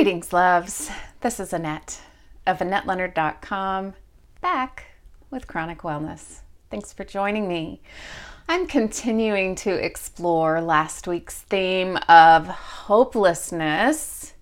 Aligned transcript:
Greetings, 0.00 0.32
loves. 0.32 0.90
This 1.20 1.38
is 1.38 1.52
Annette 1.52 2.00
of 2.46 2.60
AnnetteLeonard.com, 2.60 3.92
back 4.40 4.84
with 5.30 5.46
Chronic 5.46 5.80
Wellness. 5.80 6.38
Thanks 6.70 6.90
for 6.90 7.04
joining 7.04 7.46
me. 7.46 7.82
I'm 8.48 8.66
continuing 8.66 9.54
to 9.56 9.74
explore 9.74 10.62
last 10.62 11.06
week's 11.06 11.42
theme 11.42 11.98
of 12.08 12.46
hopelessness 12.46 14.32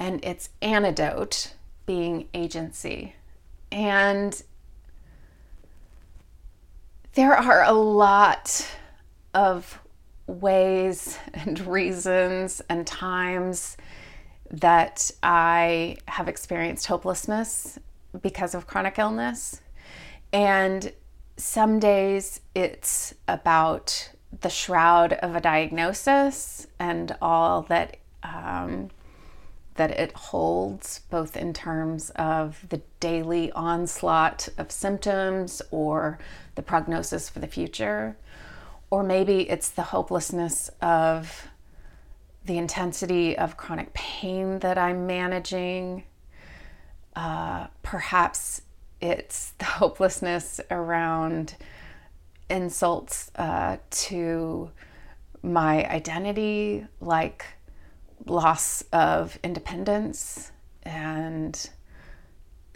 and 0.00 0.24
its 0.24 0.48
antidote 0.60 1.54
being 1.86 2.26
agency. 2.34 3.14
And 3.70 4.42
there 7.14 7.36
are 7.36 7.62
a 7.62 7.72
lot 7.72 8.68
of 9.32 9.78
ways 10.26 11.20
and 11.34 11.64
reasons 11.68 12.60
and 12.68 12.84
times 12.84 13.76
that 14.50 15.10
I 15.22 15.96
have 16.06 16.28
experienced 16.28 16.86
hopelessness 16.86 17.78
because 18.22 18.54
of 18.54 18.66
chronic 18.66 18.98
illness. 18.98 19.60
And 20.32 20.92
some 21.36 21.78
days 21.78 22.40
it's 22.54 23.14
about 23.26 24.10
the 24.40 24.50
shroud 24.50 25.14
of 25.14 25.34
a 25.34 25.40
diagnosis 25.40 26.66
and 26.78 27.16
all 27.20 27.62
that 27.62 27.96
um, 28.22 28.90
that 29.76 29.92
it 29.92 30.12
holds, 30.12 31.00
both 31.10 31.36
in 31.36 31.54
terms 31.54 32.10
of 32.10 32.66
the 32.68 32.82
daily 32.98 33.50
onslaught 33.52 34.46
of 34.58 34.70
symptoms 34.70 35.62
or 35.70 36.18
the 36.54 36.60
prognosis 36.62 37.30
for 37.30 37.38
the 37.38 37.46
future, 37.46 38.16
or 38.90 39.02
maybe 39.02 39.48
it's 39.48 39.70
the 39.70 39.84
hopelessness 39.84 40.70
of 40.82 41.48
the 42.44 42.58
intensity 42.58 43.36
of 43.36 43.56
chronic 43.56 43.92
pain 43.92 44.58
that 44.60 44.78
I'm 44.78 45.06
managing. 45.06 46.04
Uh, 47.14 47.66
perhaps 47.82 48.62
it's 49.00 49.52
the 49.58 49.64
hopelessness 49.80 50.60
around 50.70 51.56
insults 52.48 53.30
uh, 53.36 53.76
to 53.90 54.70
my 55.42 55.84
identity, 55.88 56.86
like 57.00 57.46
loss 58.26 58.82
of 58.92 59.38
independence 59.42 60.52
and 60.82 61.70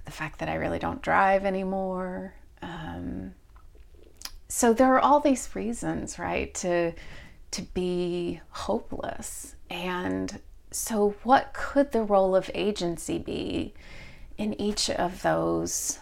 the 0.04 0.10
fact 0.10 0.38
that 0.38 0.48
I 0.48 0.54
really 0.54 0.78
don't 0.78 1.02
drive 1.02 1.44
anymore. 1.44 2.34
Um, 2.62 3.34
so 4.48 4.72
there 4.72 4.94
are 4.94 5.00
all 5.00 5.20
these 5.20 5.54
reasons, 5.54 6.18
right, 6.18 6.54
to 6.56 6.92
to 7.54 7.62
be 7.62 8.40
hopeless. 8.50 9.54
And 9.70 10.40
so, 10.70 11.14
what 11.22 11.52
could 11.52 11.92
the 11.92 12.02
role 12.02 12.34
of 12.34 12.50
agency 12.52 13.18
be 13.18 13.74
in 14.36 14.60
each 14.60 14.90
of 14.90 15.22
those 15.22 16.00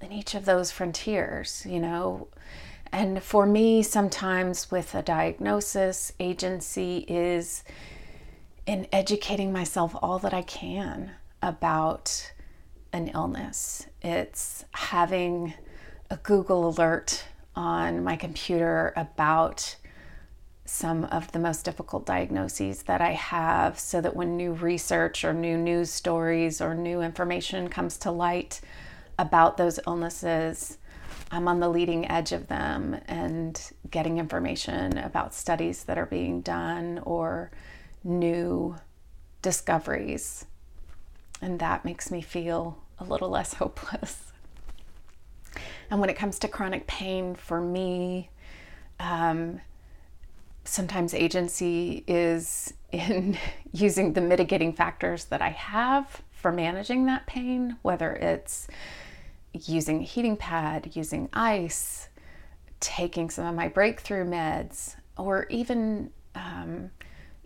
in 0.00 0.12
each 0.12 0.34
of 0.36 0.44
those 0.44 0.70
frontiers, 0.70 1.66
you 1.68 1.80
know? 1.80 2.28
And 2.92 3.22
for 3.22 3.46
me, 3.46 3.82
sometimes 3.82 4.70
with 4.70 4.94
a 4.94 5.02
diagnosis, 5.02 6.12
agency 6.20 7.04
is 7.08 7.64
in 8.64 8.86
educating 8.92 9.52
myself 9.52 9.96
all 10.00 10.18
that 10.20 10.32
I 10.32 10.42
can 10.42 11.12
about 11.42 12.32
an 12.92 13.08
illness. 13.08 13.86
It's 14.02 14.64
having 14.70 15.54
a 16.10 16.16
Google 16.18 16.68
alert 16.68 17.24
on 17.56 18.04
my 18.04 18.14
computer 18.14 18.92
about 18.94 19.76
some 20.68 21.04
of 21.04 21.32
the 21.32 21.38
most 21.38 21.64
difficult 21.64 22.04
diagnoses 22.04 22.82
that 22.82 23.00
I 23.00 23.12
have 23.12 23.78
so 23.78 24.02
that 24.02 24.14
when 24.14 24.36
new 24.36 24.52
research 24.52 25.24
or 25.24 25.32
new 25.32 25.56
news 25.56 25.90
stories 25.90 26.60
or 26.60 26.74
new 26.74 27.00
information 27.00 27.68
comes 27.68 27.96
to 27.98 28.10
light 28.10 28.60
about 29.18 29.56
those 29.56 29.80
illnesses, 29.86 30.76
I'm 31.30 31.48
on 31.48 31.60
the 31.60 31.70
leading 31.70 32.10
edge 32.10 32.32
of 32.32 32.48
them 32.48 33.00
and 33.06 33.60
getting 33.90 34.18
information 34.18 34.98
about 34.98 35.32
studies 35.32 35.84
that 35.84 35.96
are 35.96 36.06
being 36.06 36.42
done 36.42 37.00
or 37.02 37.50
new 38.04 38.76
discoveries. 39.40 40.44
And 41.40 41.58
that 41.60 41.86
makes 41.86 42.10
me 42.10 42.20
feel 42.20 42.78
a 42.98 43.04
little 43.04 43.30
less 43.30 43.54
hopeless. 43.54 44.32
And 45.90 45.98
when 45.98 46.10
it 46.10 46.16
comes 46.16 46.38
to 46.40 46.48
chronic 46.48 46.86
pain, 46.86 47.34
for 47.34 47.58
me, 47.58 48.28
um, 49.00 49.60
sometimes 50.68 51.14
agency 51.14 52.04
is 52.06 52.72
in 52.92 53.36
using 53.72 54.12
the 54.12 54.20
mitigating 54.20 54.72
factors 54.72 55.24
that 55.26 55.42
I 55.42 55.50
have 55.50 56.22
for 56.30 56.52
managing 56.52 57.06
that 57.06 57.26
pain, 57.26 57.76
whether 57.82 58.12
it's 58.12 58.68
using 59.52 60.00
a 60.00 60.04
heating 60.04 60.36
pad, 60.36 60.90
using 60.94 61.28
ice, 61.32 62.08
taking 62.80 63.30
some 63.30 63.46
of 63.46 63.54
my 63.54 63.68
breakthrough 63.68 64.24
meds, 64.24 64.94
or 65.16 65.46
even 65.48 66.10
um, 66.34 66.90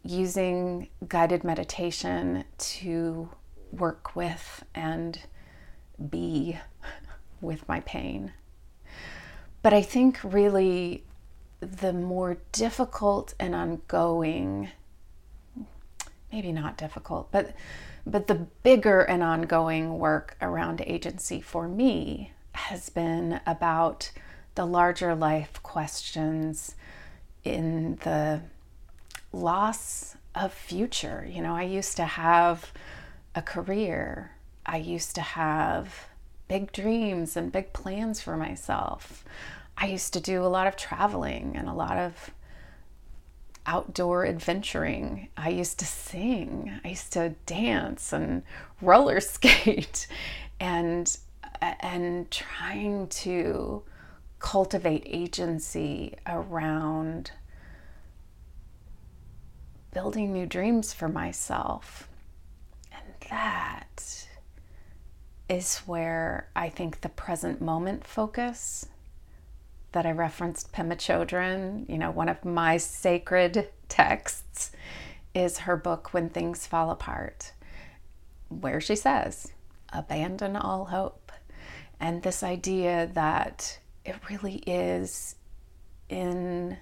using 0.04 0.88
guided 1.08 1.44
meditation 1.44 2.44
to 2.58 3.28
work 3.70 4.14
with 4.14 4.64
and 4.74 5.20
be 6.10 6.58
with 7.40 7.66
my 7.68 7.80
pain. 7.80 8.32
But 9.62 9.72
I 9.72 9.80
think 9.80 10.18
really 10.22 11.04
the 11.62 11.92
more 11.92 12.38
difficult 12.50 13.34
and 13.38 13.54
ongoing 13.54 14.68
maybe 16.32 16.50
not 16.50 16.76
difficult 16.76 17.30
but 17.30 17.54
but 18.04 18.26
the 18.26 18.34
bigger 18.34 19.02
and 19.02 19.22
ongoing 19.22 19.98
work 19.98 20.36
around 20.42 20.82
agency 20.86 21.40
for 21.40 21.68
me 21.68 22.32
has 22.52 22.88
been 22.88 23.40
about 23.46 24.10
the 24.56 24.66
larger 24.66 25.14
life 25.14 25.62
questions 25.62 26.74
in 27.44 27.96
the 28.02 28.40
loss 29.32 30.16
of 30.34 30.52
future. 30.52 31.26
You 31.30 31.42
know 31.42 31.54
i 31.54 31.62
used 31.62 31.96
to 31.96 32.04
have 32.04 32.72
a 33.34 33.42
career. 33.42 34.32
I 34.66 34.76
used 34.76 35.14
to 35.14 35.22
have 35.22 36.06
big 36.48 36.72
dreams 36.72 37.36
and 37.36 37.50
big 37.50 37.72
plans 37.72 38.20
for 38.20 38.36
myself 38.36 39.24
I 39.76 39.86
used 39.86 40.12
to 40.14 40.20
do 40.20 40.44
a 40.44 40.46
lot 40.46 40.66
of 40.66 40.76
traveling 40.76 41.56
and 41.56 41.68
a 41.68 41.72
lot 41.72 41.96
of 41.96 42.30
outdoor 43.66 44.26
adventuring. 44.26 45.28
I 45.36 45.50
used 45.50 45.78
to 45.78 45.84
sing, 45.84 46.80
I 46.84 46.88
used 46.88 47.12
to 47.14 47.34
dance 47.46 48.12
and 48.12 48.42
roller 48.80 49.20
skate 49.20 50.06
and 50.60 51.16
and 51.60 52.28
trying 52.30 53.06
to 53.06 53.82
cultivate 54.40 55.04
agency 55.06 56.16
around 56.26 57.30
building 59.94 60.32
new 60.32 60.46
dreams 60.46 60.92
for 60.92 61.08
myself. 61.08 62.08
And 62.90 63.04
that 63.30 64.26
is 65.48 65.78
where 65.78 66.48
I 66.56 66.68
think 66.68 67.02
the 67.02 67.08
present 67.08 67.60
moment 67.60 68.06
focus 68.06 68.86
that 69.92 70.06
I 70.06 70.12
referenced 70.12 70.72
Pema 70.72 70.96
Chodron, 70.96 71.88
you 71.88 71.98
know, 71.98 72.10
one 72.10 72.28
of 72.28 72.44
my 72.44 72.78
sacred 72.78 73.68
texts 73.88 74.72
is 75.34 75.58
her 75.58 75.76
book 75.76 76.12
When 76.12 76.28
Things 76.28 76.66
Fall 76.66 76.90
Apart, 76.90 77.52
where 78.48 78.80
she 78.80 78.96
says, 78.96 79.52
abandon 79.92 80.56
all 80.56 80.86
hope. 80.86 81.30
And 82.00 82.22
this 82.22 82.42
idea 82.42 83.10
that 83.12 83.78
it 84.04 84.16
really 84.28 84.56
is 84.66 85.36
in 86.08 86.78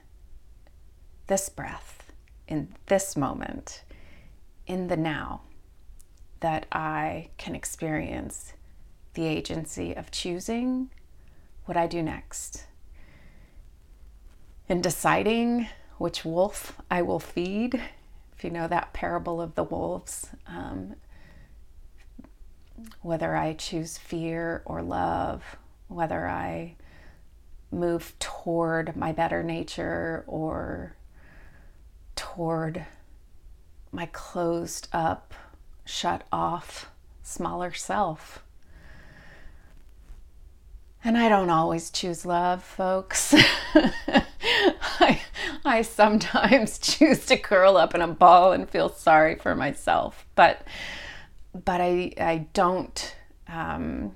this 1.26 1.48
breath, 1.48 2.12
in 2.48 2.74
this 2.86 3.16
moment, 3.16 3.84
in 4.66 4.88
the 4.88 4.96
now, 4.96 5.42
that 6.40 6.66
I 6.72 7.28
can 7.36 7.54
experience 7.54 8.54
the 9.14 9.26
agency 9.26 9.94
of 9.94 10.10
choosing 10.10 10.90
what 11.66 11.76
I 11.76 11.86
do 11.86 12.02
next 12.02 12.66
in 14.70 14.80
deciding 14.80 15.66
which 15.98 16.24
wolf 16.24 16.80
I 16.88 17.02
will 17.02 17.18
feed. 17.18 17.74
If 18.36 18.44
you 18.44 18.50
know 18.50 18.68
that 18.68 18.92
parable 18.92 19.40
of 19.40 19.56
the 19.56 19.64
wolves, 19.64 20.28
um, 20.46 20.94
whether 23.02 23.34
I 23.34 23.54
choose 23.54 23.98
fear 23.98 24.62
or 24.64 24.80
love, 24.80 25.56
whether 25.88 26.28
I 26.28 26.76
move 27.72 28.14
toward 28.20 28.94
my 28.96 29.10
better 29.10 29.42
nature 29.42 30.24
or 30.28 30.94
toward 32.14 32.86
my 33.90 34.06
closed 34.06 34.86
up, 34.92 35.34
shut 35.84 36.22
off, 36.30 36.92
smaller 37.24 37.72
self. 37.72 38.44
And 41.02 41.18
I 41.18 41.28
don't 41.28 41.50
always 41.50 41.90
choose 41.90 42.24
love, 42.24 42.62
folks. 42.62 43.34
I, 45.64 45.82
sometimes 45.82 46.78
choose 46.80 47.26
to 47.26 47.36
curl 47.36 47.76
up 47.76 47.94
in 47.94 48.00
a 48.00 48.08
ball 48.08 48.52
and 48.52 48.68
feel 48.68 48.88
sorry 48.88 49.36
for 49.36 49.54
myself, 49.54 50.26
but 50.34 50.62
but 51.52 51.80
I 51.80 52.12
I 52.18 52.46
don't 52.52 53.14
um, 53.48 54.14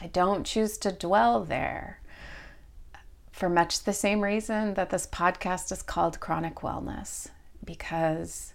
I 0.00 0.06
don't 0.08 0.44
choose 0.44 0.78
to 0.78 0.92
dwell 0.92 1.44
there 1.44 2.00
for 3.30 3.48
much 3.48 3.82
the 3.82 3.92
same 3.92 4.20
reason 4.20 4.74
that 4.74 4.90
this 4.90 5.06
podcast 5.06 5.72
is 5.72 5.82
called 5.82 6.20
Chronic 6.20 6.56
Wellness, 6.56 7.28
because 7.64 8.54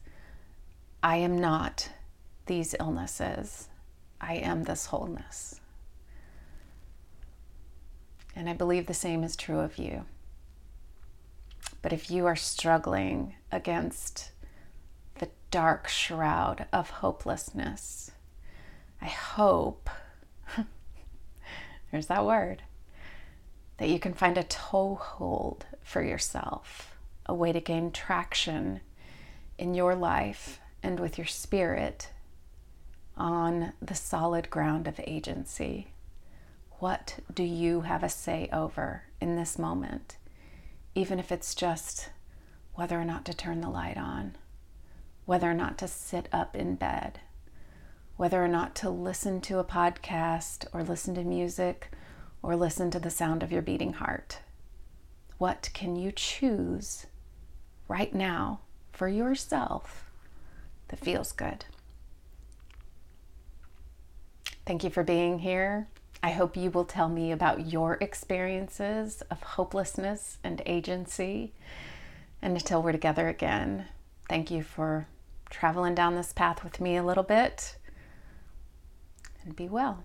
I 1.03 1.18
am 1.18 1.38
not 1.38 1.89
these 2.45 2.75
illnesses. 2.80 3.68
I 4.21 4.35
am 4.35 4.63
this 4.63 4.88
wholeness. 4.88 5.59
And 8.35 8.50
I 8.50 8.53
believe 8.53 8.85
the 8.85 8.94
same 8.94 9.24
is 9.24 9.35
true 9.35 9.59
of 9.59 9.77
you. 9.77 10.06
But 11.81 11.94
if 11.94 12.12
you 12.12 12.26
are 12.26 12.36
struggling 12.36 13.36
against 13.52 14.31
the 15.20 15.30
dark 15.52 15.88
shroud 15.88 16.66
of 16.74 16.90
hopelessness, 16.90 18.12
I 19.02 19.08
hope, 19.08 19.90
there's 21.92 22.08
that 22.08 22.26
word, 22.26 22.64
that 23.78 23.90
you 23.90 24.00
can 24.00 24.14
find 24.14 24.38
a 24.38 24.44
toehold 24.44 25.66
for 25.81 26.04
yourself, 26.04 26.98
a 27.26 27.34
way 27.34 27.54
to 27.54 27.62
gain 27.62 27.92
traction 27.92 28.81
in 29.58 29.74
your 29.74 29.96
life 29.96 30.60
and 30.84 31.00
with 31.00 31.18
your 31.18 31.28
spirit 31.28 32.12
on 33.16 33.74
the 33.81 33.96
solid 33.96 34.50
ground 34.50 34.88
of 34.88 35.00
agency. 35.06 35.88
What 36.80 37.20
do 37.34 37.44
you 37.44 37.81
have 37.81 38.04
a 38.04 38.10
say 38.10 38.50
over 38.52 39.04
in 39.20 39.36
this 39.36 39.58
moment? 39.60 40.18
Even 40.95 41.19
if 41.19 41.31
it's 41.31 41.56
just 41.56 42.09
whether 42.74 43.00
or 43.00 43.06
not 43.06 43.25
to 43.25 43.33
turn 43.33 43.62
the 43.62 43.69
light 43.69 43.97
on, 43.97 44.36
whether 45.25 45.50
or 45.50 45.53
not 45.53 45.77
to 45.77 45.88
sit 45.88 46.27
up 46.31 46.56
in 46.56 46.75
bed, 46.75 47.19
whether 48.18 48.44
or 48.44 48.47
not 48.47 48.75
to 48.75 48.89
listen 48.89 49.39
to 49.41 49.59
a 49.59 49.63
podcast 49.63 50.65
or 50.74 50.83
listen 50.83 51.15
to 51.15 51.24
music 51.24 51.89
or 52.41 52.56
listen 52.56 52.91
to 52.91 53.00
the 53.00 53.09
sound 53.09 53.44
of 53.44 53.51
your 53.51 53.62
beating 53.62 53.94
heart. 53.94 54.39
What 55.38 55.69
can 55.74 55.95
you 55.95 56.12
choose 56.12 57.06
right 57.88 58.13
now 58.13 58.62
for 58.92 59.07
yourself 59.07 60.12
that 60.89 61.00
feels 61.00 61.31
good? 61.31 61.65
Thank 64.65 64.83
you 64.83 64.89
for 64.89 65.03
being 65.03 65.39
here. 65.39 65.88
I 66.21 66.31
hope 66.31 66.57
you 66.57 66.69
will 66.69 66.86
tell 66.86 67.07
me 67.07 67.31
about 67.31 67.71
your 67.71 67.98
experiences 68.01 69.24
of 69.31 69.42
hopelessness 69.42 70.38
and 70.44 70.62
agency. 70.66 71.54
And 72.42 72.54
until 72.54 72.81
we're 72.81 72.92
together 72.92 73.30
again, 73.30 73.88
thank 74.27 74.51
you 74.51 74.63
for 74.63 75.07
traveling 75.50 75.95
down 75.95 76.16
this 76.16 76.33
path 76.33 76.63
with 76.63 76.81
me 76.81 76.98
a 76.98 77.04
little 77.04 77.24
bit 77.24 77.77
and 79.44 79.56
be 79.56 79.68
well. 79.69 80.04